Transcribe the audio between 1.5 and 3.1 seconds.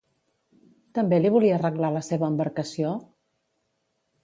arreglar la seva embarcació?